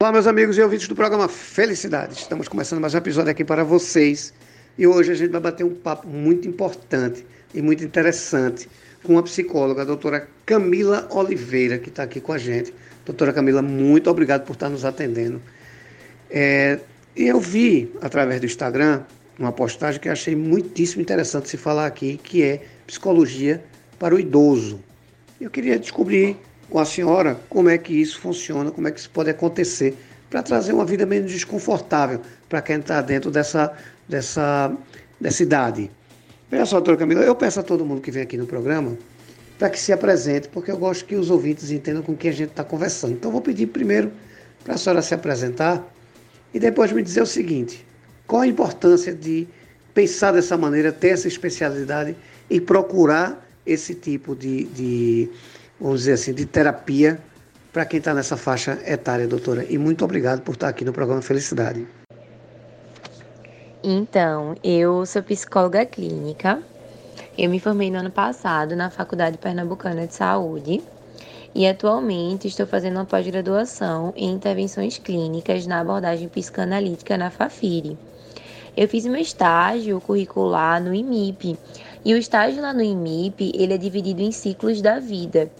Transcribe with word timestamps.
Olá, 0.00 0.12
meus 0.12 0.28
amigos 0.28 0.56
e 0.56 0.62
ouvintes 0.62 0.86
do 0.86 0.94
programa 0.94 1.26
Felicidade. 1.26 2.12
Estamos 2.12 2.46
começando 2.46 2.80
mais 2.80 2.94
um 2.94 2.98
episódio 2.98 3.32
aqui 3.32 3.44
para 3.44 3.64
vocês. 3.64 4.32
E 4.78 4.86
hoje 4.86 5.10
a 5.10 5.14
gente 5.16 5.32
vai 5.32 5.40
bater 5.40 5.64
um 5.64 5.74
papo 5.74 6.06
muito 6.06 6.46
importante 6.46 7.26
e 7.52 7.60
muito 7.60 7.82
interessante 7.82 8.68
com 9.02 9.18
a 9.18 9.24
psicóloga, 9.24 9.82
a 9.82 9.84
doutora 9.84 10.28
Camila 10.46 11.08
Oliveira, 11.10 11.78
que 11.78 11.88
está 11.88 12.04
aqui 12.04 12.20
com 12.20 12.32
a 12.32 12.38
gente. 12.38 12.72
Doutora 13.04 13.32
Camila, 13.32 13.60
muito 13.60 14.08
obrigado 14.08 14.46
por 14.46 14.52
estar 14.52 14.68
nos 14.68 14.84
atendendo. 14.84 15.42
É, 16.30 16.78
eu 17.16 17.40
vi, 17.40 17.92
através 18.00 18.40
do 18.40 18.46
Instagram, 18.46 19.02
uma 19.36 19.50
postagem 19.50 20.00
que 20.00 20.08
achei 20.08 20.36
muitíssimo 20.36 21.02
interessante 21.02 21.48
se 21.48 21.56
falar 21.56 21.86
aqui, 21.86 22.20
que 22.22 22.44
é 22.44 22.62
psicologia 22.86 23.64
para 23.98 24.14
o 24.14 24.20
idoso. 24.20 24.80
Eu 25.40 25.50
queria 25.50 25.76
descobrir 25.76 26.36
com 26.70 26.78
a 26.78 26.84
senhora 26.84 27.38
como 27.48 27.68
é 27.68 27.78
que 27.78 27.94
isso 27.94 28.20
funciona, 28.20 28.70
como 28.70 28.88
é 28.88 28.90
que 28.90 29.00
isso 29.00 29.10
pode 29.10 29.30
acontecer, 29.30 29.96
para 30.28 30.42
trazer 30.42 30.72
uma 30.72 30.84
vida 30.84 31.06
menos 31.06 31.32
desconfortável 31.32 32.20
para 32.48 32.60
quem 32.60 32.76
está 32.76 33.00
dentro 33.00 33.30
dessa, 33.30 33.72
dessa, 34.08 34.72
dessa 35.20 35.42
idade. 35.42 35.90
Veja 36.50 36.66
só, 36.66 36.76
doutora 36.76 36.96
Camila, 36.96 37.22
eu 37.22 37.34
peço 37.34 37.60
a 37.60 37.62
todo 37.62 37.84
mundo 37.84 38.00
que 38.00 38.10
vem 38.10 38.22
aqui 38.22 38.36
no 38.36 38.46
programa 38.46 38.96
para 39.58 39.70
que 39.70 39.78
se 39.78 39.92
apresente, 39.92 40.48
porque 40.48 40.70
eu 40.70 40.76
gosto 40.76 41.04
que 41.04 41.16
os 41.16 41.30
ouvintes 41.30 41.70
entendam 41.70 42.02
com 42.02 42.16
quem 42.16 42.30
a 42.30 42.34
gente 42.34 42.50
está 42.50 42.62
conversando. 42.62 43.14
Então, 43.14 43.30
vou 43.30 43.40
pedir 43.40 43.66
primeiro 43.66 44.12
para 44.62 44.74
a 44.74 44.78
senhora 44.78 45.02
se 45.02 45.14
apresentar 45.14 45.84
e 46.54 46.60
depois 46.60 46.92
me 46.92 47.02
dizer 47.02 47.22
o 47.22 47.26
seguinte: 47.26 47.84
qual 48.26 48.42
a 48.42 48.46
importância 48.46 49.12
de 49.12 49.48
pensar 49.92 50.32
dessa 50.32 50.56
maneira, 50.56 50.92
ter 50.92 51.08
essa 51.08 51.26
especialidade 51.26 52.14
e 52.48 52.60
procurar 52.60 53.44
esse 53.66 53.94
tipo 53.94 54.34
de, 54.34 54.64
de 54.64 55.28
vamos 55.80 56.00
dizer 56.00 56.12
assim, 56.12 56.32
de 56.32 56.46
terapia 56.46 57.18
para 57.72 57.84
quem 57.84 57.98
está 57.98 58.14
nessa 58.14 58.36
faixa 58.36 58.78
etária, 58.86 59.26
doutora. 59.26 59.64
E 59.68 59.78
muito 59.78 60.04
obrigado 60.04 60.40
por 60.42 60.52
estar 60.52 60.68
aqui 60.68 60.84
no 60.84 60.92
programa 60.92 61.22
Felicidade. 61.22 61.86
Então, 63.82 64.56
eu 64.64 65.06
sou 65.06 65.22
psicóloga 65.22 65.86
clínica. 65.86 66.60
Eu 67.36 67.48
me 67.48 67.60
formei 67.60 67.90
no 67.90 67.98
ano 67.98 68.10
passado 68.10 68.74
na 68.74 68.90
Faculdade 68.90 69.38
Pernambucana 69.38 70.06
de 70.06 70.14
Saúde 70.14 70.82
e 71.54 71.66
atualmente 71.66 72.48
estou 72.48 72.66
fazendo 72.66 72.96
uma 72.96 73.04
pós-graduação 73.04 74.12
em 74.16 74.32
intervenções 74.32 74.98
clínicas 74.98 75.66
na 75.66 75.80
abordagem 75.80 76.28
psicanalítica 76.28 77.16
na 77.16 77.30
FAFIRE. 77.30 77.96
Eu 78.76 78.88
fiz 78.88 79.04
meu 79.06 79.20
estágio 79.20 80.00
curricular 80.00 80.82
no 80.82 80.94
IMIP, 80.94 81.58
e 82.04 82.14
o 82.14 82.16
estágio 82.16 82.62
lá 82.62 82.72
no 82.72 82.82
IMIP, 82.82 83.52
ele 83.54 83.74
é 83.74 83.78
dividido 83.78 84.22
em 84.22 84.30
ciclos 84.30 84.80
da 84.80 84.98
vida. 84.98 85.50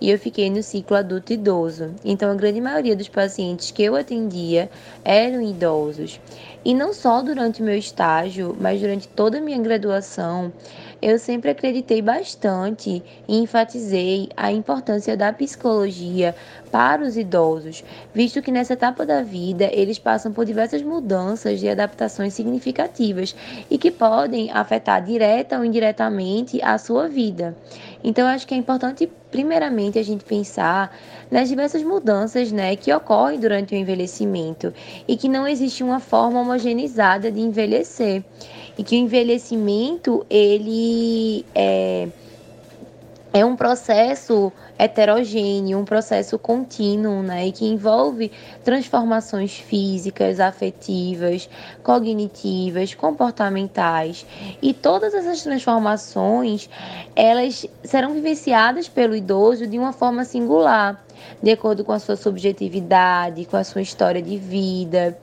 E 0.00 0.10
eu 0.10 0.18
fiquei 0.18 0.48
no 0.48 0.62
ciclo 0.62 0.96
adulto 0.96 1.32
idoso. 1.32 1.94
Então 2.04 2.30
a 2.30 2.34
grande 2.34 2.60
maioria 2.60 2.94
dos 2.94 3.08
pacientes 3.08 3.70
que 3.70 3.82
eu 3.82 3.96
atendia 3.96 4.70
eram 5.04 5.42
idosos. 5.42 6.20
E 6.64 6.72
não 6.72 6.92
só 6.92 7.20
durante 7.22 7.62
o 7.62 7.64
meu 7.64 7.76
estágio, 7.76 8.56
mas 8.60 8.80
durante 8.80 9.08
toda 9.08 9.38
a 9.38 9.40
minha 9.40 9.58
graduação, 9.58 10.52
eu 11.00 11.18
sempre 11.18 11.50
acreditei 11.50 12.02
bastante 12.02 13.02
e 13.28 13.38
enfatizei 13.38 14.28
a 14.36 14.50
importância 14.50 15.16
da 15.16 15.32
psicologia 15.32 16.34
para 16.72 17.02
os 17.02 17.16
idosos, 17.16 17.84
visto 18.12 18.42
que 18.42 18.50
nessa 18.50 18.74
etapa 18.74 19.06
da 19.06 19.22
vida 19.22 19.70
eles 19.72 19.98
passam 19.98 20.32
por 20.32 20.44
diversas 20.44 20.82
mudanças 20.82 21.62
e 21.62 21.68
adaptações 21.68 22.34
significativas 22.34 23.34
e 23.70 23.78
que 23.78 23.90
podem 23.90 24.50
afetar 24.50 25.02
direta 25.02 25.56
ou 25.58 25.64
indiretamente 25.64 26.60
a 26.62 26.76
sua 26.78 27.08
vida. 27.08 27.56
Então, 28.02 28.26
acho 28.28 28.46
que 28.46 28.54
é 28.54 28.56
importante, 28.56 29.10
primeiramente, 29.30 29.98
a 29.98 30.04
gente 30.04 30.24
pensar 30.24 30.96
nas 31.30 31.48
diversas 31.48 31.82
mudanças 31.82 32.52
né, 32.52 32.76
que 32.76 32.92
ocorrem 32.92 33.40
durante 33.40 33.74
o 33.74 33.76
envelhecimento 33.76 34.72
e 35.06 35.16
que 35.16 35.28
não 35.28 35.46
existe 35.46 35.82
uma 35.82 36.00
forma 36.00 36.40
homogeneizada 36.40 37.30
de 37.30 37.40
envelhecer 37.40 38.22
e 38.78 38.84
que 38.84 38.94
o 38.94 38.98
envelhecimento 38.98 40.24
ele 40.30 41.44
é, 41.52 42.08
é 43.32 43.44
um 43.44 43.56
processo 43.56 44.52
heterogêneo, 44.78 45.78
um 45.78 45.84
processo 45.84 46.38
contínuo, 46.38 47.20
né, 47.20 47.48
e 47.48 47.52
que 47.52 47.66
envolve 47.66 48.30
transformações 48.64 49.58
físicas, 49.58 50.38
afetivas, 50.38 51.50
cognitivas, 51.82 52.94
comportamentais. 52.94 54.24
E 54.62 54.72
todas 54.72 55.12
essas 55.12 55.42
transformações, 55.42 56.70
elas 57.16 57.66
serão 57.82 58.14
vivenciadas 58.14 58.88
pelo 58.88 59.16
idoso 59.16 59.66
de 59.66 59.76
uma 59.76 59.92
forma 59.92 60.24
singular 60.24 61.04
de 61.42 61.50
acordo 61.50 61.84
com 61.84 61.92
a 61.92 61.98
sua 61.98 62.16
subjetividade, 62.16 63.44
com 63.44 63.56
a 63.56 63.64
sua 63.64 63.82
história 63.82 64.22
de 64.22 64.36
vida. 64.36 65.18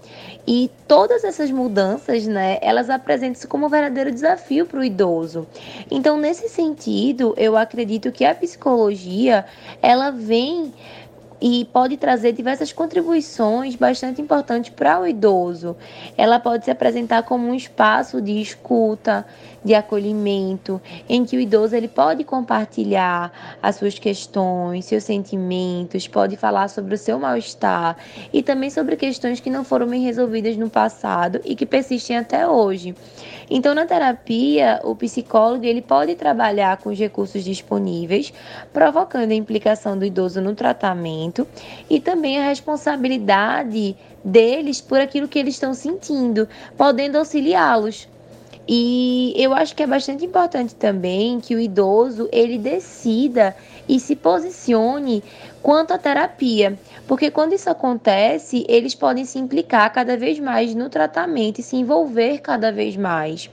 E 0.47 0.69
todas 0.87 1.23
essas 1.23 1.49
mudanças, 1.49 2.27
né, 2.27 2.59
elas 2.61 2.89
apresentam-se 2.89 3.47
como 3.47 3.65
um 3.65 3.69
verdadeiro 3.69 4.11
desafio 4.11 4.65
para 4.65 4.79
o 4.79 4.83
idoso. 4.83 5.47
Então, 5.89 6.17
nesse 6.17 6.47
sentido, 6.49 7.33
eu 7.37 7.57
acredito 7.57 8.11
que 8.11 8.23
a 8.23 8.35
psicologia, 8.35 9.45
ela 9.81 10.11
vem 10.11 10.71
e 11.41 11.65
pode 11.65 11.97
trazer 11.97 12.31
diversas 12.31 12.71
contribuições 12.71 13.75
bastante 13.75 14.21
importantes 14.21 14.71
para 14.71 14.99
o 14.99 15.07
idoso. 15.07 15.75
Ela 16.17 16.39
pode 16.39 16.65
se 16.65 16.71
apresentar 16.71 17.23
como 17.23 17.47
um 17.47 17.53
espaço 17.53 18.21
de 18.21 18.41
escuta, 18.41 19.25
de 19.63 19.73
acolhimento, 19.73 20.79
em 21.09 21.25
que 21.25 21.35
o 21.35 21.39
idoso 21.39 21.75
ele 21.75 21.87
pode 21.87 22.23
compartilhar 22.23 23.31
as 23.61 23.75
suas 23.75 23.97
questões, 23.97 24.85
seus 24.85 25.03
sentimentos, 25.03 26.07
pode 26.07 26.37
falar 26.37 26.67
sobre 26.67 26.93
o 26.93 26.97
seu 26.97 27.19
mal-estar 27.19 27.97
e 28.31 28.43
também 28.43 28.69
sobre 28.69 28.95
questões 28.95 29.39
que 29.39 29.49
não 29.49 29.63
foram 29.63 29.87
bem 29.87 30.03
resolvidas 30.03 30.55
no 30.55 30.69
passado 30.69 31.41
e 31.43 31.55
que 31.55 31.65
persistem 31.65 32.17
até 32.17 32.47
hoje. 32.47 32.95
Então, 33.49 33.75
na 33.75 33.85
terapia, 33.85 34.79
o 34.83 34.95
psicólogo 34.95 35.65
ele 35.65 35.81
pode 35.81 36.15
trabalhar 36.15 36.77
com 36.77 36.89
os 36.89 36.97
recursos 36.97 37.43
disponíveis, 37.43 38.33
provocando 38.71 39.31
a 39.31 39.35
implicação 39.35 39.97
do 39.97 40.05
idoso 40.05 40.41
no 40.41 40.55
tratamento 40.55 41.34
e 41.89 41.99
também 41.99 42.37
a 42.39 42.47
responsabilidade 42.47 43.95
deles 44.23 44.81
por 44.81 44.99
aquilo 44.99 45.27
que 45.27 45.39
eles 45.39 45.55
estão 45.55 45.73
sentindo, 45.73 46.47
podendo 46.77 47.17
auxiliá-los 47.17 48.07
e 48.67 49.33
eu 49.37 49.53
acho 49.53 49.75
que 49.75 49.83
é 49.83 49.87
bastante 49.87 50.25
importante 50.25 50.73
também 50.73 51.39
que 51.39 51.55
o 51.55 51.59
idoso 51.59 52.27
ele 52.31 52.57
decida 52.57 53.55
e 53.87 53.99
se 53.99 54.15
posicione 54.15 55.23
quanto 55.61 55.93
à 55.93 55.99
terapia, 55.99 56.77
porque 57.07 57.29
quando 57.29 57.53
isso 57.53 57.69
acontece, 57.69 58.65
eles 58.67 58.95
podem 58.95 59.23
se 59.23 59.37
implicar 59.37 59.91
cada 59.93 60.17
vez 60.17 60.39
mais 60.39 60.73
no 60.73 60.89
tratamento 60.89 61.59
e 61.59 61.63
se 61.63 61.75
envolver 61.75 62.39
cada 62.39 62.71
vez 62.71 62.97
mais. 62.97 63.49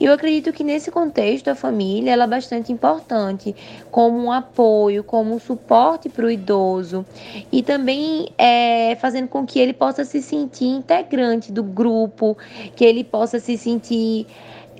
E 0.00 0.06
eu 0.06 0.14
acredito 0.14 0.50
que 0.50 0.64
nesse 0.64 0.90
contexto 0.90 1.48
a 1.48 1.54
família 1.54 2.12
ela 2.12 2.24
é 2.24 2.26
bastante 2.26 2.72
importante, 2.72 3.54
como 3.90 4.16
um 4.16 4.32
apoio, 4.32 5.04
como 5.04 5.34
um 5.34 5.38
suporte 5.38 6.08
para 6.08 6.24
o 6.24 6.30
idoso 6.30 7.04
e 7.52 7.62
também 7.62 8.30
é, 8.38 8.96
fazendo 8.96 9.28
com 9.28 9.44
que 9.44 9.60
ele 9.60 9.74
possa 9.74 10.02
se 10.02 10.22
sentir 10.22 10.68
integrante 10.68 11.52
do 11.52 11.62
grupo, 11.62 12.34
que 12.74 12.82
ele 12.82 13.04
possa 13.04 13.38
se 13.38 13.58
sentir 13.58 14.26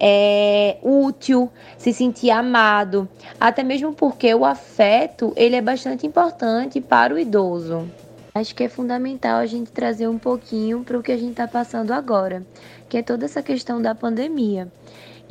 é, 0.00 0.78
útil, 0.82 1.50
se 1.76 1.92
sentir 1.92 2.30
amado, 2.30 3.06
até 3.38 3.62
mesmo 3.62 3.92
porque 3.92 4.34
o 4.34 4.46
afeto 4.46 5.34
ele 5.36 5.54
é 5.54 5.60
bastante 5.60 6.06
importante 6.06 6.80
para 6.80 7.14
o 7.14 7.18
idoso. 7.18 7.86
Acho 8.34 8.54
que 8.54 8.62
é 8.62 8.68
fundamental 8.68 9.38
a 9.38 9.46
gente 9.46 9.70
trazer 9.70 10.08
um 10.08 10.16
pouquinho 10.16 10.82
para 10.82 10.96
o 10.96 11.02
que 11.02 11.12
a 11.12 11.16
gente 11.16 11.32
está 11.32 11.46
passando 11.46 11.90
agora, 11.90 12.42
que 12.88 12.96
é 12.96 13.02
toda 13.02 13.26
essa 13.26 13.42
questão 13.42 13.82
da 13.82 13.94
pandemia. 13.94 14.68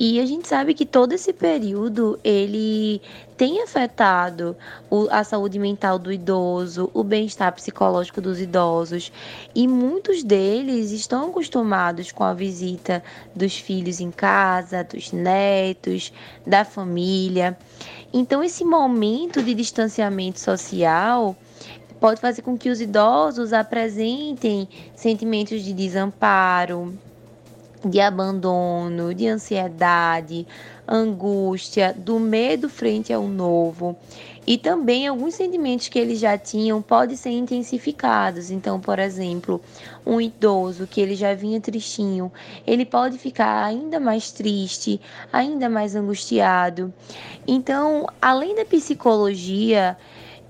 E 0.01 0.17
a 0.21 0.25
gente 0.25 0.47
sabe 0.47 0.73
que 0.73 0.85
todo 0.85 1.11
esse 1.11 1.33
período 1.33 2.17
ele 2.23 3.01
tem 3.35 3.61
afetado 3.61 4.55
a 5.11 5.25
saúde 5.25 5.59
mental 5.59 5.99
do 5.99 6.09
idoso, 6.09 6.89
o 6.93 7.03
bem-estar 7.03 7.53
psicológico 7.53 8.21
dos 8.21 8.39
idosos, 8.39 9.11
e 9.53 9.67
muitos 9.67 10.23
deles 10.23 10.91
estão 10.91 11.27
acostumados 11.27 12.13
com 12.13 12.23
a 12.23 12.33
visita 12.33 13.03
dos 13.35 13.57
filhos 13.57 13.99
em 13.99 14.09
casa, 14.09 14.85
dos 14.85 15.11
netos, 15.11 16.13
da 16.47 16.63
família. 16.63 17.57
Então 18.13 18.41
esse 18.41 18.63
momento 18.63 19.43
de 19.43 19.53
distanciamento 19.53 20.39
social 20.39 21.35
pode 21.99 22.21
fazer 22.21 22.41
com 22.41 22.57
que 22.57 22.69
os 22.69 22.79
idosos 22.79 23.51
apresentem 23.51 24.65
sentimentos 24.95 25.61
de 25.61 25.73
desamparo, 25.73 26.97
de 27.83 27.99
abandono, 27.99 29.13
de 29.13 29.27
ansiedade, 29.27 30.45
angústia, 30.87 31.93
do 31.97 32.19
medo 32.19 32.69
frente 32.69 33.13
ao 33.13 33.27
novo. 33.27 33.95
E 34.45 34.57
também 34.57 35.07
alguns 35.07 35.35
sentimentos 35.35 35.89
que 35.89 35.99
eles 35.99 36.19
já 36.19 36.35
tinham 36.37 36.81
podem 36.81 37.15
ser 37.15 37.29
intensificados. 37.29 38.49
Então, 38.49 38.79
por 38.79 38.97
exemplo, 38.97 39.61
um 40.03 40.19
idoso 40.19 40.87
que 40.87 40.99
ele 40.99 41.15
já 41.15 41.35
vinha 41.35 41.61
tristinho, 41.61 42.31
ele 42.65 42.83
pode 42.83 43.19
ficar 43.19 43.63
ainda 43.63 43.99
mais 43.99 44.31
triste, 44.31 44.99
ainda 45.31 45.69
mais 45.69 45.95
angustiado. 45.95 46.91
Então, 47.47 48.07
além 48.19 48.55
da 48.55 48.65
psicologia, 48.65 49.95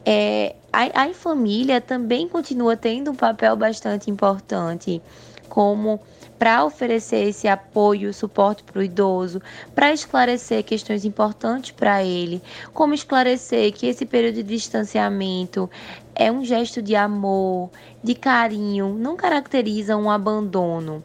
é, 0.06 0.56
a, 0.72 1.04
a 1.04 1.14
família 1.14 1.82
também 1.82 2.28
continua 2.28 2.78
tendo 2.78 3.12
um 3.12 3.16
papel 3.16 3.56
bastante 3.58 4.10
importante, 4.10 5.02
como 5.50 6.00
para 6.40 6.64
oferecer 6.64 7.28
esse 7.28 7.50
apoio, 7.50 8.14
suporte 8.14 8.64
para 8.64 8.80
o 8.80 8.84
idoso, 8.84 9.42
para 9.76 9.92
esclarecer 9.92 10.64
questões 10.64 11.04
importantes 11.04 11.72
para 11.72 12.02
ele, 12.02 12.42
como 12.74 12.94
esclarecer 12.94 13.74
que 13.74 13.86
esse 13.86 14.06
período 14.06 14.36
de 14.36 14.44
distanciamento 14.44 15.70
é 16.16 16.32
um 16.32 16.44
gesto 16.46 16.82
de 16.82 16.96
amor, 16.96 17.70
de 18.02 18.16
carinho, 18.16 18.96
não 18.98 19.18
caracteriza 19.18 19.98
um 19.98 20.10
abandono. 20.10 21.04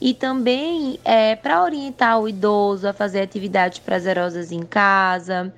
E 0.00 0.12
também 0.12 0.98
é, 1.04 1.36
para 1.36 1.62
orientar 1.62 2.20
o 2.20 2.28
idoso 2.28 2.88
a 2.88 2.92
fazer 2.92 3.20
atividades 3.20 3.78
prazerosas 3.78 4.50
em 4.50 4.62
casa 4.64 5.54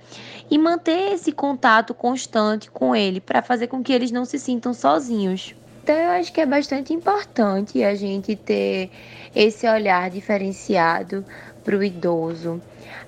e 0.51 0.59
manter 0.59 1.15
esse 1.15 1.33
contato 1.33 1.95
constante 1.95 2.71
com 2.71 2.95
ele, 2.95 3.19
para 3.19 3.43
fazer 3.43 3.67
com 3.67 3.83
que 3.83 3.93
eles 3.93 4.13
não 4.13 4.27
se 4.27 4.39
sintam 4.39 4.75
sozinhos. 4.75 5.55
Então, 5.87 5.95
eu 5.95 6.11
acho 6.11 6.33
que 6.33 6.41
é 6.41 6.47
bastante 6.47 6.93
importante 6.93 7.85
a 7.85 7.95
gente 7.95 8.35
ter 8.35 8.91
esse 9.33 9.69
olhar 9.69 10.11
diferenciado 10.11 11.25
para 11.63 11.77
o 11.77 11.85
idoso, 11.85 12.61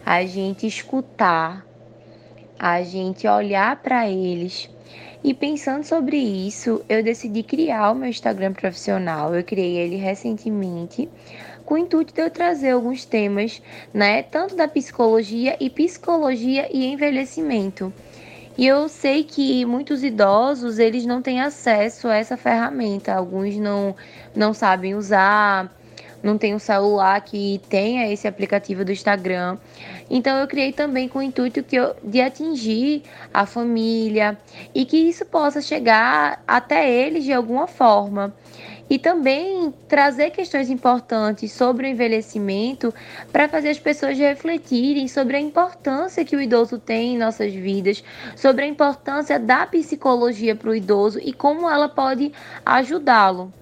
a 0.06 0.24
gente 0.24 0.64
escutar, 0.64 1.66
a 2.56 2.80
gente 2.82 3.26
olhar 3.26 3.82
para 3.82 4.08
eles. 4.08 4.70
E 5.24 5.34
pensando 5.34 5.82
sobre 5.82 6.18
isso, 6.18 6.80
eu 6.88 7.02
decidi 7.02 7.42
criar 7.42 7.90
o 7.90 7.96
meu 7.96 8.08
Instagram 8.08 8.52
profissional. 8.52 9.34
Eu 9.34 9.42
criei 9.42 9.78
ele 9.78 9.96
recentemente 9.96 11.08
com 11.64 11.74
o 11.74 11.78
intuito 11.78 12.14
de 12.14 12.20
eu 12.20 12.30
trazer 12.30 12.70
alguns 12.70 13.04
temas, 13.04 13.60
né, 13.92 14.22
tanto 14.22 14.54
da 14.54 14.68
psicologia 14.68 15.56
e 15.58 15.68
psicologia 15.68 16.68
e 16.72 16.86
envelhecimento. 16.86 17.92
E 18.58 18.66
eu 18.66 18.88
sei 18.88 19.22
que 19.22 19.64
muitos 19.64 20.02
idosos, 20.02 20.80
eles 20.80 21.06
não 21.06 21.22
têm 21.22 21.40
acesso 21.40 22.08
a 22.08 22.16
essa 22.16 22.36
ferramenta. 22.36 23.14
Alguns 23.14 23.56
não, 23.56 23.94
não 24.34 24.52
sabem 24.52 24.96
usar, 24.96 25.72
não 26.20 26.36
tem 26.36 26.56
um 26.56 26.58
celular 26.58 27.20
que 27.20 27.60
tenha 27.68 28.12
esse 28.12 28.26
aplicativo 28.26 28.84
do 28.84 28.90
Instagram. 28.90 29.58
Então 30.10 30.36
eu 30.38 30.48
criei 30.48 30.72
também 30.72 31.08
com 31.08 31.20
o 31.20 31.22
intuito 31.22 31.62
que 31.62 31.76
eu, 31.76 31.94
de 32.02 32.20
atingir 32.20 33.04
a 33.32 33.46
família 33.46 34.36
e 34.74 34.84
que 34.84 34.96
isso 34.96 35.24
possa 35.24 35.62
chegar 35.62 36.42
até 36.44 36.90
eles 36.90 37.22
de 37.22 37.32
alguma 37.32 37.68
forma 37.68 38.34
e 38.90 38.98
também 38.98 39.72
trazer 39.86 40.30
questões 40.30 40.70
importantes 40.70 41.52
sobre 41.52 41.86
o 41.86 41.90
envelhecimento 41.90 42.92
para 43.32 43.48
fazer 43.48 43.68
as 43.68 43.78
pessoas 43.78 44.18
refletirem 44.18 45.06
sobre 45.08 45.36
a 45.36 45.40
importância 45.40 46.24
que 46.24 46.36
o 46.36 46.40
idoso 46.40 46.78
tem 46.78 47.14
em 47.14 47.18
nossas 47.18 47.52
vidas, 47.52 48.02
sobre 48.36 48.64
a 48.64 48.68
importância 48.68 49.38
da 49.38 49.66
psicologia 49.66 50.56
para 50.56 50.70
o 50.70 50.74
idoso 50.74 51.18
e 51.22 51.32
como 51.32 51.68
ela 51.68 51.88
pode 51.88 52.32
ajudá-lo. 52.64 53.52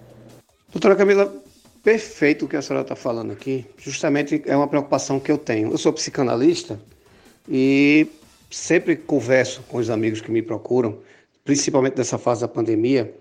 Doutora 0.73 0.94
Camila, 0.94 1.34
perfeito 1.82 2.44
o 2.44 2.49
que 2.49 2.56
a 2.56 2.62
senhora 2.62 2.82
está 2.82 2.94
falando 2.94 3.32
aqui. 3.32 3.67
Justamente 3.78 4.43
é 4.46 4.56
uma 4.56 4.69
preocupação 4.69 5.19
que 5.19 5.32
eu 5.32 5.38
tenho. 5.38 5.70
Eu 5.70 5.78
sou 5.78 5.93
psicanalista 5.93 6.78
e 7.49 8.06
sempre 8.50 8.96
converso 8.96 9.62
com 9.69 9.78
os 9.78 9.90
amigos 9.90 10.20
que 10.20 10.31
me 10.31 10.43
procuram, 10.43 10.99
principalmente 11.44 11.96
nessa 11.96 12.19
fase 12.19 12.43
da 12.43 12.49
pandemia 12.49 13.12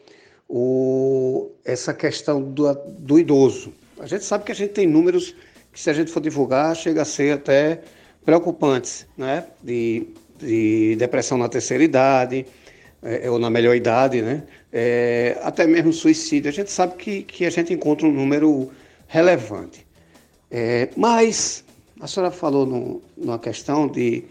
o, 0.47 1.51
essa 1.63 1.93
questão 1.93 2.41
do, 2.41 2.73
do 2.73 3.19
idoso. 3.19 3.73
A 3.99 4.07
gente 4.07 4.23
sabe 4.23 4.43
que 4.43 4.51
a 4.51 4.55
gente 4.55 4.71
tem 4.71 4.87
números 4.87 5.35
que, 5.71 5.79
se 5.79 5.89
a 5.89 5.93
gente 5.93 6.11
for 6.11 6.21
divulgar, 6.21 6.75
chega 6.75 7.01
a 7.01 7.05
ser 7.05 7.33
até 7.33 7.81
preocupantes, 8.23 9.05
né? 9.17 9.45
De, 9.63 10.07
de 10.39 10.95
depressão 10.97 11.37
na 11.37 11.47
terceira 11.47 11.83
idade, 11.83 12.45
é, 13.01 13.29
ou 13.29 13.39
na 13.39 13.49
melhor 13.49 13.75
idade, 13.75 14.21
né? 14.21 14.43
É, 14.71 15.37
até 15.43 15.65
mesmo 15.67 15.93
suicídio. 15.93 16.49
A 16.49 16.53
gente 16.53 16.71
sabe 16.71 16.95
que, 16.95 17.23
que 17.23 17.45
a 17.45 17.49
gente 17.49 17.73
encontra 17.73 18.07
um 18.07 18.11
número 18.11 18.71
relevante. 19.07 19.85
É, 20.51 20.89
mas 20.95 21.63
a 21.99 22.07
senhora 22.07 22.31
falou 22.31 22.65
no, 22.65 23.01
numa 23.15 23.39
questão 23.39 23.87
de 23.87 24.23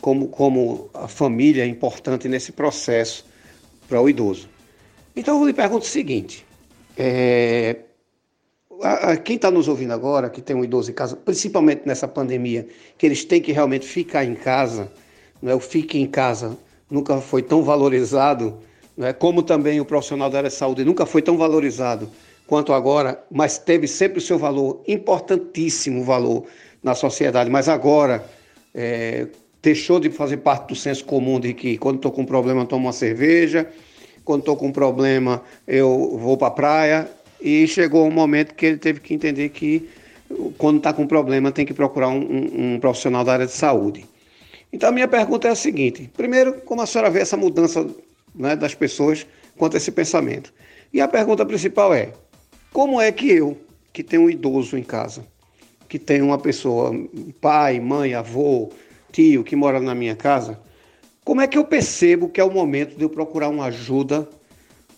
como, 0.00 0.28
como 0.28 0.88
a 0.94 1.08
família 1.08 1.64
é 1.64 1.66
importante 1.66 2.28
nesse 2.28 2.52
processo 2.52 3.26
para 3.88 4.00
o 4.00 4.08
idoso. 4.08 4.48
Então 5.14 5.40
eu 5.40 5.46
lhe 5.46 5.52
pergunto 5.52 5.84
o 5.84 5.88
seguinte: 5.88 6.44
é, 6.96 7.76
a, 8.82 9.12
a, 9.12 9.16
quem 9.16 9.36
está 9.36 9.50
nos 9.50 9.68
ouvindo 9.68 9.92
agora, 9.92 10.30
que 10.30 10.40
tem 10.40 10.54
um 10.54 10.64
idoso 10.64 10.90
em 10.90 10.94
casa, 10.94 11.16
principalmente 11.16 11.82
nessa 11.84 12.06
pandemia, 12.06 12.66
que 12.96 13.06
eles 13.06 13.24
têm 13.24 13.40
que 13.40 13.52
realmente 13.52 13.86
ficar 13.86 14.24
em 14.24 14.34
casa, 14.34 14.90
né, 15.42 15.54
o 15.54 15.60
fique 15.60 15.98
em 15.98 16.06
casa 16.06 16.56
nunca 16.90 17.20
foi 17.20 17.42
tão 17.42 17.62
valorizado, 17.62 18.58
né, 18.96 19.12
como 19.12 19.42
também 19.42 19.80
o 19.80 19.84
profissional 19.84 20.30
da 20.30 20.38
área 20.38 20.50
de 20.50 20.56
saúde 20.56 20.84
nunca 20.84 21.04
foi 21.04 21.22
tão 21.22 21.36
valorizado 21.36 22.10
quanto 22.46 22.72
agora, 22.72 23.22
mas 23.30 23.58
teve 23.58 23.86
sempre 23.86 24.18
o 24.18 24.22
seu 24.22 24.38
valor, 24.38 24.82
importantíssimo 24.88 26.02
valor 26.02 26.46
na 26.82 26.94
sociedade, 26.94 27.50
mas 27.50 27.68
agora 27.68 28.24
é, 28.74 29.26
deixou 29.62 30.00
de 30.00 30.08
fazer 30.08 30.38
parte 30.38 30.68
do 30.68 30.74
senso 30.74 31.04
comum 31.04 31.38
de 31.38 31.52
que 31.52 31.76
quando 31.76 31.96
estou 31.96 32.10
com 32.10 32.22
um 32.22 32.26
problema 32.26 32.64
tomo 32.64 32.86
uma 32.86 32.92
cerveja, 32.92 33.68
quando 34.28 34.40
estou 34.40 34.58
com 34.58 34.66
um 34.66 34.72
problema, 34.72 35.40
eu 35.66 36.18
vou 36.20 36.36
para 36.36 36.48
a 36.48 36.50
praia. 36.50 37.10
E 37.40 37.66
chegou 37.66 38.06
um 38.06 38.10
momento 38.10 38.54
que 38.54 38.66
ele 38.66 38.76
teve 38.76 39.00
que 39.00 39.14
entender 39.14 39.48
que 39.48 39.88
quando 40.58 40.76
está 40.76 40.92
com 40.92 41.06
problema 41.06 41.50
tem 41.50 41.64
que 41.64 41.72
procurar 41.72 42.08
um, 42.08 42.20
um, 42.20 42.74
um, 42.74 42.78
profissional 42.78 43.24
da 43.24 43.32
área 43.32 43.46
de 43.46 43.52
saúde. 43.52 44.04
Então 44.70 44.90
a 44.90 44.92
minha 44.92 45.08
pergunta 45.08 45.48
é 45.48 45.52
a 45.52 45.54
seguinte: 45.54 46.10
primeiro, 46.14 46.60
como 46.60 46.82
a 46.82 46.86
senhora 46.86 47.08
vê 47.08 47.20
essa 47.20 47.38
mudança 47.38 47.88
né, 48.34 48.54
das 48.54 48.74
pessoas 48.74 49.26
quanto 49.56 49.74
a 49.74 49.78
esse 49.78 49.90
pensamento? 49.90 50.52
E 50.92 51.00
a 51.00 51.08
pergunta 51.08 51.46
principal 51.46 51.94
é: 51.94 52.12
como 52.70 53.00
é 53.00 53.10
que 53.10 53.30
eu, 53.30 53.56
que 53.94 54.02
tenho 54.02 54.24
um 54.24 54.30
idoso 54.30 54.76
em 54.76 54.82
casa, 54.82 55.24
que 55.88 55.98
tenho 55.98 56.26
uma 56.26 56.38
pessoa, 56.38 56.92
pai, 57.40 57.80
mãe, 57.80 58.12
avô, 58.12 58.68
tio, 59.10 59.42
que 59.42 59.56
mora 59.56 59.80
na 59.80 59.94
minha 59.94 60.14
casa, 60.14 60.60
como 61.28 61.42
é 61.42 61.46
que 61.46 61.58
eu 61.58 61.64
percebo 61.66 62.30
que 62.30 62.40
é 62.40 62.44
o 62.44 62.50
momento 62.50 62.96
de 62.96 63.02
eu 63.02 63.10
procurar 63.10 63.50
uma 63.50 63.66
ajuda 63.66 64.26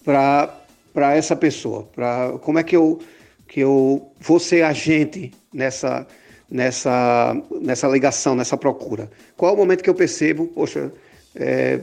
para 0.04 1.16
essa 1.16 1.34
pessoa? 1.34 1.88
Pra, 1.92 2.38
como 2.40 2.56
é 2.56 2.62
que 2.62 2.76
eu, 2.76 3.00
que 3.48 3.58
eu 3.58 4.12
vou 4.20 4.38
ser 4.38 4.62
agente 4.62 5.32
nessa, 5.52 6.06
nessa, 6.48 7.36
nessa 7.60 7.88
ligação, 7.88 8.36
nessa 8.36 8.56
procura? 8.56 9.10
Qual 9.36 9.50
é 9.50 9.54
o 9.56 9.58
momento 9.58 9.82
que 9.82 9.90
eu 9.90 9.94
percebo, 9.94 10.46
poxa, 10.46 10.92
é, 11.34 11.80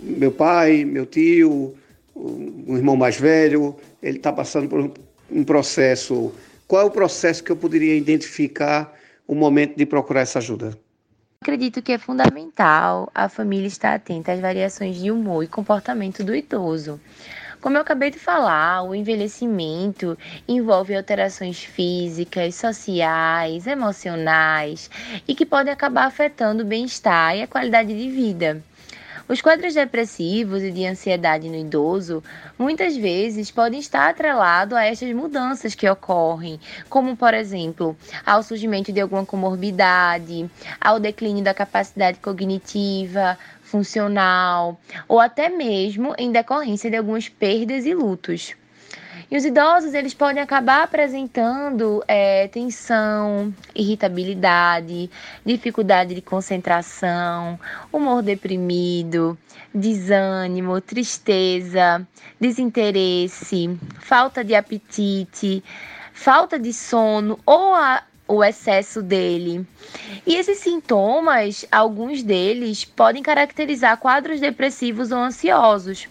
meu 0.00 0.30
pai, 0.30 0.84
meu 0.84 1.04
tio, 1.04 1.74
um 2.14 2.76
irmão 2.76 2.94
mais 2.94 3.18
velho, 3.18 3.74
ele 4.00 4.18
está 4.18 4.32
passando 4.32 4.68
por 4.68 4.92
um 5.28 5.42
processo. 5.42 6.32
Qual 6.68 6.82
é 6.82 6.84
o 6.84 6.90
processo 6.92 7.42
que 7.42 7.50
eu 7.50 7.56
poderia 7.56 7.96
identificar 7.96 8.96
o 9.26 9.34
momento 9.34 9.76
de 9.76 9.84
procurar 9.84 10.20
essa 10.20 10.38
ajuda? 10.38 10.78
Acredito 11.40 11.80
que 11.80 11.92
é 11.92 11.98
fundamental 11.98 13.10
a 13.14 13.28
família 13.28 13.68
estar 13.68 13.94
atenta 13.94 14.32
às 14.32 14.40
variações 14.40 14.96
de 15.00 15.10
humor 15.10 15.44
e 15.44 15.46
comportamento 15.48 16.24
do 16.24 16.34
idoso. 16.34 17.00
Como 17.60 17.76
eu 17.76 17.80
acabei 17.80 18.10
de 18.10 18.18
falar, 18.18 18.82
o 18.82 18.94
envelhecimento 18.94 20.18
envolve 20.48 20.96
alterações 20.96 21.62
físicas, 21.62 22.56
sociais, 22.56 23.66
emocionais 23.68 24.90
e 25.28 25.34
que 25.34 25.46
podem 25.46 25.72
acabar 25.72 26.06
afetando 26.06 26.64
o 26.64 26.66
bem-estar 26.66 27.36
e 27.36 27.42
a 27.42 27.46
qualidade 27.46 27.96
de 27.96 28.10
vida. 28.10 28.62
Os 29.28 29.42
quadros 29.42 29.74
depressivos 29.74 30.62
e 30.62 30.70
de 30.70 30.86
ansiedade 30.86 31.50
no 31.50 31.54
idoso 31.54 32.24
muitas 32.58 32.96
vezes 32.96 33.50
podem 33.50 33.78
estar 33.78 34.08
atrelados 34.08 34.72
a 34.72 34.86
estas 34.86 35.12
mudanças 35.12 35.74
que 35.74 35.86
ocorrem, 35.86 36.58
como, 36.88 37.14
por 37.14 37.34
exemplo, 37.34 37.94
ao 38.24 38.42
surgimento 38.42 38.90
de 38.90 39.02
alguma 39.02 39.26
comorbidade, 39.26 40.48
ao 40.80 40.98
declínio 40.98 41.44
da 41.44 41.52
capacidade 41.52 42.18
cognitiva, 42.20 43.38
funcional, 43.60 44.80
ou 45.06 45.20
até 45.20 45.50
mesmo 45.50 46.14
em 46.16 46.32
decorrência 46.32 46.90
de 46.90 46.96
algumas 46.96 47.28
perdas 47.28 47.84
e 47.84 47.92
lutos. 47.92 48.54
E 49.30 49.36
os 49.36 49.44
idosos 49.44 49.92
eles 49.92 50.14
podem 50.14 50.42
acabar 50.42 50.84
apresentando 50.84 52.02
é, 52.08 52.48
tensão, 52.48 53.52
irritabilidade, 53.74 55.10
dificuldade 55.44 56.14
de 56.14 56.22
concentração, 56.22 57.60
humor 57.92 58.22
deprimido, 58.22 59.36
desânimo, 59.74 60.80
tristeza, 60.80 62.06
desinteresse, 62.40 63.78
falta 64.00 64.42
de 64.42 64.54
apetite, 64.54 65.62
falta 66.14 66.58
de 66.58 66.72
sono 66.72 67.38
ou 67.44 67.74
a 67.74 68.02
o 68.28 68.44
excesso 68.44 69.02
dele. 69.02 69.66
E 70.26 70.34
esses 70.34 70.58
sintomas, 70.58 71.64
alguns 71.72 72.22
deles, 72.22 72.84
podem 72.84 73.22
caracterizar 73.22 73.96
quadros 73.96 74.38
depressivos 74.38 75.10
ou 75.10 75.18
ansiosos. 75.18 76.06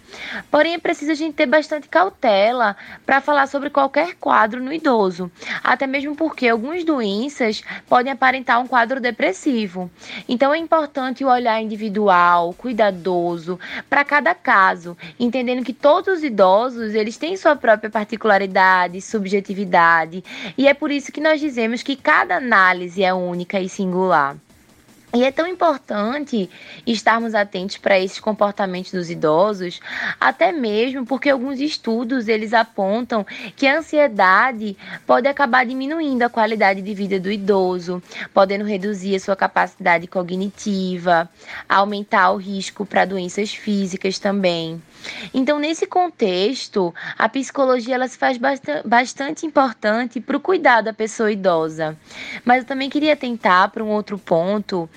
Porém, 0.49 0.73
é 0.73 0.79
preciso 0.79 1.11
a 1.11 1.15
gente 1.15 1.35
ter 1.35 1.45
bastante 1.45 1.87
cautela 1.87 2.75
para 3.05 3.21
falar 3.21 3.45
sobre 3.45 3.69
qualquer 3.69 4.15
quadro 4.15 4.61
no 4.63 4.73
idoso, 4.73 5.31
até 5.63 5.85
mesmo 5.85 6.15
porque 6.15 6.47
algumas 6.47 6.83
doenças 6.83 7.61
podem 7.87 8.11
aparentar 8.11 8.59
um 8.59 8.65
quadro 8.65 8.99
depressivo. 8.99 9.91
Então, 10.27 10.51
é 10.51 10.57
importante 10.57 11.23
o 11.23 11.29
olhar 11.29 11.61
individual, 11.61 12.55
cuidadoso 12.57 13.59
para 13.87 14.03
cada 14.03 14.33
caso, 14.33 14.97
entendendo 15.19 15.63
que 15.63 15.73
todos 15.73 16.17
os 16.17 16.23
idosos 16.23 16.95
eles 16.95 17.17
têm 17.17 17.37
sua 17.37 17.55
própria 17.55 17.91
particularidade, 17.91 18.99
subjetividade, 19.01 20.23
e 20.57 20.67
é 20.67 20.73
por 20.73 20.89
isso 20.89 21.11
que 21.11 21.21
nós 21.21 21.39
dizemos 21.39 21.83
que 21.83 21.95
cada 22.07 22.37
análise 22.37 23.03
é 23.03 23.13
única 23.13 23.59
e 23.59 23.67
singular. 23.67 24.37
E 25.17 25.23
é 25.23 25.31
tão 25.31 25.47
importante 25.47 26.47
estarmos 26.85 27.33
atentos 27.33 27.75
para 27.77 27.99
esses 27.99 28.19
comportamentos 28.19 28.91
dos 28.91 29.09
idosos, 29.09 29.79
até 30.19 30.51
mesmo 30.51 31.07
porque 31.07 31.31
alguns 31.31 31.59
estudos 31.59 32.27
eles 32.27 32.53
apontam 32.53 33.25
que 33.55 33.65
a 33.65 33.79
ansiedade 33.79 34.77
pode 35.07 35.27
acabar 35.27 35.65
diminuindo 35.65 36.21
a 36.21 36.29
qualidade 36.29 36.83
de 36.83 36.93
vida 36.93 37.19
do 37.19 37.31
idoso, 37.31 37.99
podendo 38.31 38.63
reduzir 38.63 39.15
a 39.15 39.19
sua 39.19 39.35
capacidade 39.35 40.05
cognitiva, 40.05 41.27
aumentar 41.67 42.29
o 42.29 42.37
risco 42.37 42.85
para 42.85 43.03
doenças 43.03 43.51
físicas 43.51 44.19
também. 44.19 44.79
Então, 45.33 45.57
nesse 45.57 45.87
contexto, 45.87 46.93
a 47.17 47.29
psicologia 47.29 47.95
ela 47.95 48.07
se 48.07 48.17
faz 48.17 48.37
bastante 48.85 49.45
importante 49.45 50.19
para 50.19 50.37
o 50.37 50.39
cuidado 50.39 50.85
da 50.85 50.93
pessoa 50.93 51.31
idosa. 51.31 51.97
Mas 52.45 52.59
eu 52.59 52.65
também 52.65 52.89
queria 52.89 53.15
tentar 53.15 53.69
para 53.69 53.83
um 53.83 53.89
outro 53.89 54.17
ponto, 54.17 54.89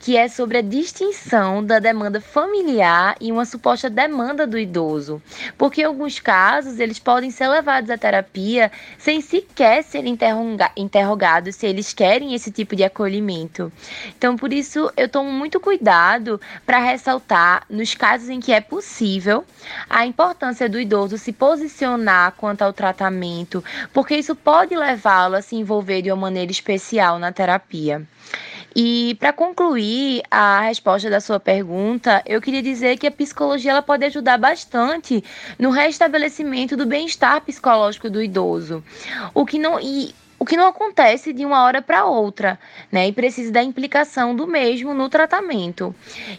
que 0.00 0.16
é 0.16 0.28
sobre 0.28 0.58
a 0.58 0.62
distinção 0.62 1.64
da 1.64 1.78
demanda 1.78 2.20
familiar 2.20 3.16
e 3.20 3.32
uma 3.32 3.44
suposta 3.44 3.88
demanda 3.88 4.46
do 4.46 4.58
idoso. 4.58 5.22
Porque 5.56 5.82
em 5.82 5.84
alguns 5.84 6.20
casos 6.20 6.78
eles 6.78 6.98
podem 6.98 7.30
ser 7.30 7.48
levados 7.48 7.90
à 7.90 7.98
terapia 7.98 8.70
sem 8.98 9.20
sequer 9.20 9.82
serem 9.82 10.18
interrogados 10.76 11.56
se 11.56 11.66
eles 11.66 11.92
querem 11.92 12.34
esse 12.34 12.50
tipo 12.50 12.76
de 12.76 12.84
acolhimento. 12.84 13.72
Então, 14.16 14.36
por 14.36 14.52
isso, 14.52 14.90
eu 14.96 15.08
tomo 15.08 15.30
muito 15.30 15.60
cuidado 15.60 16.40
para 16.64 16.78
ressaltar 16.78 17.64
nos 17.68 17.94
casos 17.94 18.28
em 18.28 18.40
que 18.40 18.52
é 18.52 18.60
possível 18.60 19.44
a 19.88 20.06
importância 20.06 20.68
do 20.68 20.80
idoso 20.80 21.18
se 21.18 21.32
posicionar 21.32 22.32
quanto 22.36 22.62
ao 22.62 22.72
tratamento, 22.72 23.64
porque 23.92 24.16
isso 24.16 24.34
pode 24.34 24.76
levá-lo 24.76 25.36
a 25.36 25.42
se 25.42 25.56
envolver 25.56 26.02
de 26.02 26.10
uma 26.10 26.22
maneira 26.22 26.50
especial 26.50 27.18
na 27.18 27.32
terapia. 27.32 28.06
E 28.74 29.16
para 29.20 29.32
concluir 29.32 30.22
a 30.30 30.62
resposta 30.62 31.08
da 31.08 31.20
sua 31.20 31.38
pergunta, 31.38 32.22
eu 32.26 32.40
queria 32.40 32.62
dizer 32.62 32.98
que 32.98 33.06
a 33.06 33.10
psicologia 33.10 33.70
ela 33.70 33.82
pode 33.82 34.04
ajudar 34.04 34.36
bastante 34.36 35.22
no 35.58 35.70
restabelecimento 35.70 36.76
do 36.76 36.84
bem-estar 36.84 37.40
psicológico 37.42 38.10
do 38.10 38.22
idoso. 38.22 38.82
O 39.32 39.46
que 39.46 39.58
não 39.58 39.78
e 39.80 40.14
o 40.38 40.44
que 40.44 40.56
não 40.56 40.66
acontece 40.66 41.32
de 41.32 41.46
uma 41.46 41.64
hora 41.64 41.80
para 41.80 42.04
outra, 42.04 42.58
né? 42.92 43.08
E 43.08 43.12
precisa 43.12 43.50
da 43.50 43.62
implicação 43.62 44.36
do 44.36 44.46
mesmo 44.46 44.92
no 44.92 45.08
tratamento. 45.08 45.94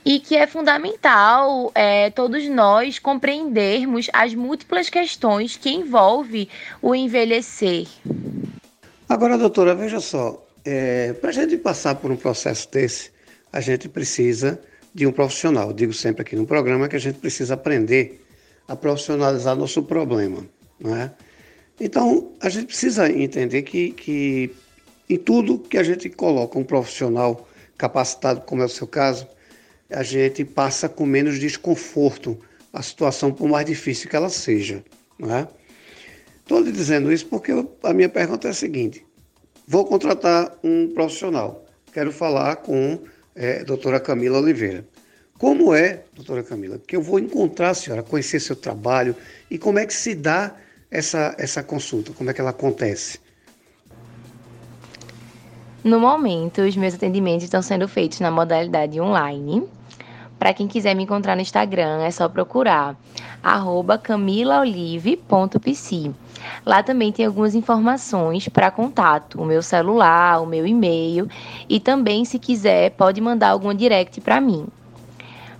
E 0.05 0.19
que 0.19 0.35
é 0.35 0.45
fundamental 0.45 1.71
é, 1.73 2.11
todos 2.11 2.47
nós 2.47 2.99
compreendermos 2.99 4.07
as 4.13 4.35
múltiplas 4.35 4.89
questões 4.89 5.57
que 5.57 5.71
envolvem 5.71 6.47
o 6.81 6.93
envelhecer. 6.93 7.87
Agora, 9.09 9.37
doutora, 9.37 9.73
veja 9.73 9.99
só, 9.99 10.44
é, 10.65 11.13
para 11.13 11.29
a 11.29 11.33
gente 11.33 11.57
passar 11.57 11.95
por 11.95 12.11
um 12.11 12.15
processo 12.15 12.69
desse, 12.71 13.11
a 13.53 13.61
gente 13.61 13.87
precisa 13.87 14.59
de 14.93 15.05
um 15.05 15.11
profissional. 15.11 15.69
Eu 15.69 15.73
digo 15.73 15.93
sempre 15.93 16.23
aqui 16.23 16.35
no 16.35 16.45
programa 16.45 16.89
que 16.89 16.95
a 16.95 16.99
gente 16.99 17.19
precisa 17.19 17.53
aprender 17.53 18.25
a 18.67 18.75
profissionalizar 18.75 19.55
nosso 19.55 19.83
problema, 19.83 20.45
não 20.79 20.95
é? 20.95 21.11
Então, 21.79 22.33
a 22.41 22.49
gente 22.49 22.67
precisa 22.67 23.09
entender 23.11 23.61
que, 23.61 23.91
que 23.91 24.55
em 25.09 25.17
tudo 25.17 25.59
que 25.59 25.77
a 25.77 25.83
gente 25.83 26.09
coloca 26.09 26.57
um 26.57 26.63
profissional 26.63 27.47
capacitado, 27.77 28.41
como 28.41 28.61
é 28.61 28.65
o 28.65 28.69
seu 28.69 28.87
caso, 28.87 29.27
a 29.89 30.01
gente 30.01 30.43
passa 30.43 30.89
com 30.89 31.05
menos 31.05 31.37
desconforto 31.37 32.39
a 32.73 32.81
situação, 32.81 33.31
por 33.31 33.47
mais 33.47 33.65
difícil 33.65 34.09
que 34.09 34.15
ela 34.15 34.29
seja. 34.29 34.83
Estou 36.41 36.59
lhe 36.59 36.71
dizendo 36.71 37.11
isso 37.11 37.25
porque 37.27 37.51
a 37.83 37.93
minha 37.93 38.09
pergunta 38.09 38.47
é 38.47 38.51
a 38.51 38.53
seguinte: 38.53 39.04
vou 39.67 39.85
contratar 39.85 40.57
um 40.63 40.91
profissional, 40.93 41.65
quero 41.93 42.11
falar 42.11 42.57
com 42.57 42.99
é, 43.35 43.61
a 43.61 43.63
doutora 43.63 43.99
Camila 43.99 44.39
Oliveira. 44.39 44.85
Como 45.37 45.73
é, 45.73 46.03
doutora 46.15 46.43
Camila, 46.43 46.79
que 46.79 46.95
eu 46.95 47.01
vou 47.01 47.19
encontrar 47.19 47.71
a 47.71 47.73
senhora, 47.73 48.01
conhecer 48.01 48.39
seu 48.39 48.55
trabalho 48.55 49.13
e 49.51 49.57
como 49.57 49.79
é 49.79 49.85
que 49.85 49.93
se 49.93 50.15
dá 50.15 50.55
essa, 50.89 51.35
essa 51.37 51.61
consulta? 51.61 52.13
Como 52.13 52.29
é 52.29 52.33
que 52.33 52.39
ela 52.39 52.51
acontece? 52.51 53.19
No 55.83 55.99
momento, 55.99 56.61
os 56.61 56.77
meus 56.77 56.93
atendimentos 56.95 57.43
estão 57.43 57.61
sendo 57.61 57.87
feitos 57.87 58.19
na 58.19 58.31
modalidade 58.31 58.99
online. 58.99 59.63
Para 60.39 60.51
quem 60.53 60.67
quiser 60.67 60.95
me 60.95 61.03
encontrar 61.03 61.35
no 61.35 61.41
Instagram, 61.41 62.01
é 62.01 62.09
só 62.11 62.27
procurar 62.27 62.97
camilaolive.pc. 64.01 66.11
Lá 66.65 66.83
também 66.83 67.11
tem 67.11 67.25
algumas 67.25 67.55
informações 67.55 68.47
para 68.47 68.71
contato, 68.71 69.41
o 69.41 69.45
meu 69.45 69.61
celular, 69.61 70.41
o 70.41 70.45
meu 70.45 70.65
e-mail 70.65 71.27
e 71.69 71.79
também, 71.79 72.25
se 72.25 72.39
quiser, 72.39 72.91
pode 72.91 73.21
mandar 73.21 73.49
alguma 73.49 73.73
direct 73.73 74.21
para 74.21 74.41
mim. 74.41 74.67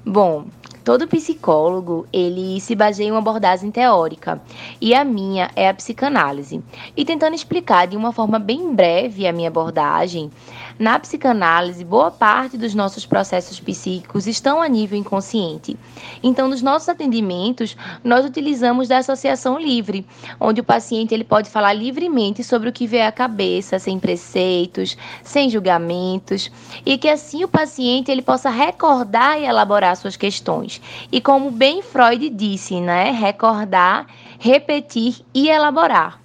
Bom, 0.06 0.46
Todo 0.86 1.08
psicólogo, 1.08 2.06
ele 2.14 2.62
se 2.62 2.76
baseia 2.76 3.08
em 3.08 3.12
uma 3.12 3.18
abordagem 3.18 3.72
teórica, 3.72 4.40
e 4.80 4.94
a 4.94 5.04
minha 5.04 5.50
é 5.56 5.68
a 5.68 5.74
psicanálise. 5.74 6.62
E 6.96 7.04
tentando 7.04 7.34
explicar 7.34 7.88
de 7.88 7.98
uma 7.98 8.12
forma 8.12 8.38
bem 8.38 8.72
breve 8.72 9.26
a 9.26 9.34
minha 9.34 9.48
abordagem, 9.48 10.30
na 10.78 11.00
psicanálise, 11.00 11.86
boa 11.86 12.12
parte 12.12 12.58
dos 12.58 12.76
nossos 12.76 13.06
processos 13.06 13.60
psíquicos 13.60 14.28
estão 14.28 14.62
a 14.62 14.68
nível 14.68 15.00
inconsciente. 15.00 15.78
Então, 16.22 16.50
nos 16.50 16.62
nossos 16.62 16.90
atendimentos, 16.90 17.78
nós 18.04 18.26
utilizamos 18.26 18.90
da 18.90 18.98
associação 18.98 19.58
livre, 19.58 20.06
onde 20.40 20.60
o 20.60 20.64
paciente 20.66 21.14
ele 21.14 21.24
pode 21.24 21.50
falar 21.50 21.72
livremente 21.72 22.44
sobre 22.44 22.68
o 22.68 22.74
que 22.74 22.86
vê 22.86 23.02
à 23.02 23.12
cabeça, 23.12 23.80
sem 23.80 23.98
preceitos, 23.98 24.98
sem 25.24 25.50
julgamentos, 25.50 26.52
e 26.86 26.98
que 26.98 27.08
assim 27.08 27.44
o 27.44 27.48
paciente 27.48 28.12
ele 28.12 28.22
possa 28.22 28.50
recordar 28.50 29.40
e 29.40 29.46
elaborar 29.46 29.96
suas 29.96 30.18
questões. 30.18 30.82
E 31.10 31.22
como 31.22 31.52
bem 31.52 31.82
Freud 31.82 32.30
disse, 32.30 32.82
né, 32.82 33.12
recordar, 33.12 34.08
repetir 34.40 35.22
e 35.34 35.48
elaborar. 35.48 36.25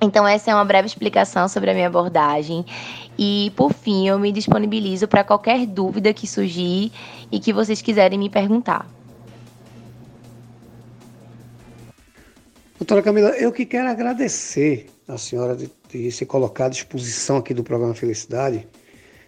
Então, 0.00 0.26
essa 0.26 0.50
é 0.50 0.54
uma 0.54 0.64
breve 0.64 0.86
explicação 0.86 1.48
sobre 1.48 1.70
a 1.70 1.74
minha 1.74 1.88
abordagem. 1.88 2.64
E, 3.18 3.52
por 3.56 3.72
fim, 3.72 4.06
eu 4.06 4.18
me 4.18 4.30
disponibilizo 4.30 5.08
para 5.08 5.24
qualquer 5.24 5.66
dúvida 5.66 6.14
que 6.14 6.26
surgir 6.26 6.92
e 7.32 7.40
que 7.40 7.52
vocês 7.52 7.82
quiserem 7.82 8.18
me 8.18 8.30
perguntar. 8.30 8.88
Doutora 12.78 13.02
Camila, 13.02 13.30
eu 13.30 13.50
que 13.50 13.66
quero 13.66 13.88
agradecer 13.88 14.86
a 15.08 15.18
senhora 15.18 15.56
de, 15.56 15.68
de 15.90 16.12
se 16.12 16.24
colocar 16.24 16.66
à 16.66 16.68
disposição 16.68 17.38
aqui 17.38 17.52
do 17.52 17.64
programa 17.64 17.92
Felicidade. 17.92 18.68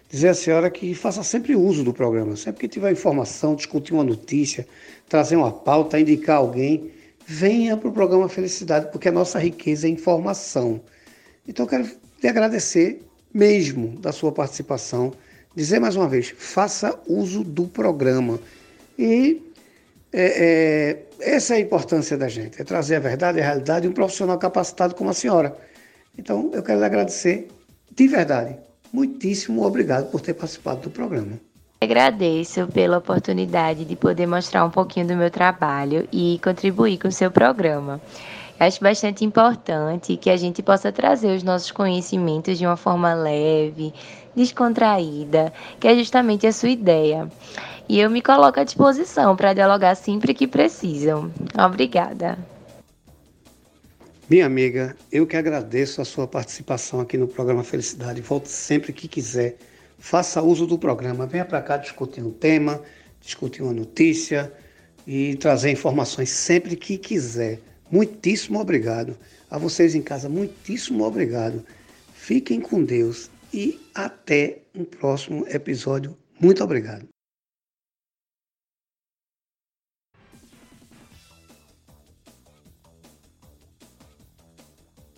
Dizer 0.09 0.29
à 0.29 0.33
senhora 0.33 0.69
que 0.69 0.95
faça 0.95 1.21
sempre 1.21 1.53
uso 1.53 1.83
do 1.83 1.93
programa. 1.93 2.37
Sempre 2.37 2.61
que 2.61 2.67
tiver 2.69 2.93
informação, 2.93 3.55
discutir 3.55 3.93
uma 3.93 4.05
notícia, 4.05 4.65
trazer 5.09 5.35
uma 5.35 5.51
pauta, 5.51 5.99
indicar 5.99 6.37
alguém, 6.37 6.91
venha 7.31 7.77
para 7.77 7.87
o 7.87 7.93
programa 7.93 8.27
Felicidade, 8.27 8.91
porque 8.91 9.07
a 9.07 9.11
nossa 9.11 9.39
riqueza 9.39 9.87
é 9.87 9.89
informação. 9.89 10.81
Então, 11.47 11.65
eu 11.65 11.69
quero 11.69 11.89
lhe 12.21 12.27
agradecer 12.27 13.01
mesmo 13.33 13.97
da 13.99 14.11
sua 14.11 14.33
participação. 14.33 15.13
Dizer 15.55 15.79
mais 15.79 15.95
uma 15.95 16.09
vez, 16.09 16.33
faça 16.37 16.99
uso 17.07 17.41
do 17.43 17.67
programa. 17.67 18.37
E 18.99 19.41
é, 20.11 21.05
é, 21.21 21.31
essa 21.35 21.53
é 21.53 21.57
a 21.57 21.59
importância 21.61 22.17
da 22.17 22.27
gente, 22.27 22.61
é 22.61 22.65
trazer 22.65 22.97
a 22.97 22.99
verdade 22.99 23.37
e 23.37 23.41
a 23.41 23.45
realidade 23.45 23.83
de 23.83 23.87
um 23.87 23.93
profissional 23.93 24.37
capacitado 24.37 24.93
como 24.93 25.09
a 25.09 25.13
senhora. 25.13 25.55
Então, 26.17 26.51
eu 26.53 26.61
quero 26.61 26.79
lhe 26.79 26.85
agradecer 26.85 27.47
de 27.95 28.07
verdade. 28.09 28.57
Muitíssimo 28.91 29.65
obrigado 29.65 30.11
por 30.11 30.19
ter 30.19 30.33
participado 30.33 30.81
do 30.81 30.89
programa. 30.89 31.39
Agradeço 31.83 32.67
pela 32.67 32.99
oportunidade 32.99 33.85
de 33.85 33.95
poder 33.95 34.27
mostrar 34.27 34.63
um 34.63 34.69
pouquinho 34.69 35.07
do 35.07 35.15
meu 35.15 35.31
trabalho 35.31 36.07
e 36.11 36.39
contribuir 36.43 36.99
com 36.99 37.07
o 37.07 37.11
seu 37.11 37.31
programa. 37.31 37.99
Acho 38.59 38.79
bastante 38.83 39.25
importante 39.25 40.15
que 40.15 40.29
a 40.29 40.37
gente 40.37 40.61
possa 40.61 40.91
trazer 40.91 41.35
os 41.35 41.41
nossos 41.41 41.71
conhecimentos 41.71 42.59
de 42.59 42.67
uma 42.67 42.77
forma 42.77 43.15
leve, 43.15 43.91
descontraída, 44.35 45.51
que 45.79 45.87
é 45.87 45.95
justamente 45.95 46.45
a 46.45 46.53
sua 46.53 46.69
ideia. 46.69 47.27
E 47.89 47.99
eu 47.99 48.11
me 48.11 48.21
coloco 48.21 48.59
à 48.59 48.63
disposição 48.63 49.35
para 49.35 49.51
dialogar 49.51 49.95
sempre 49.95 50.35
que 50.35 50.45
precisam. 50.45 51.31
Obrigada. 51.57 52.37
Minha 54.29 54.45
amiga, 54.45 54.95
eu 55.11 55.25
que 55.25 55.35
agradeço 55.35 55.99
a 55.99 56.05
sua 56.05 56.27
participação 56.27 56.99
aqui 56.99 57.17
no 57.17 57.27
programa 57.27 57.63
Felicidade. 57.63 58.21
Volte 58.21 58.49
sempre 58.49 58.93
que 58.93 59.07
quiser. 59.07 59.57
Faça 60.01 60.41
uso 60.41 60.65
do 60.65 60.79
programa. 60.79 61.27
Venha 61.27 61.45
para 61.45 61.61
cá 61.61 61.77
discutir 61.77 62.23
um 62.23 62.31
tema, 62.31 62.81
discutir 63.21 63.61
uma 63.61 63.71
notícia 63.71 64.51
e 65.05 65.35
trazer 65.35 65.69
informações 65.69 66.31
sempre 66.31 66.75
que 66.75 66.97
quiser. 66.97 67.59
Muitíssimo 67.91 68.59
obrigado. 68.59 69.15
A 69.49 69.59
vocês 69.59 69.93
em 69.93 70.01
casa, 70.01 70.27
muitíssimo 70.27 71.05
obrigado. 71.05 71.63
Fiquem 72.15 72.59
com 72.59 72.83
Deus 72.83 73.29
e 73.53 73.79
até 73.93 74.57
um 74.73 74.83
próximo 74.83 75.45
episódio. 75.47 76.17
Muito 76.39 76.63
obrigado. 76.63 77.07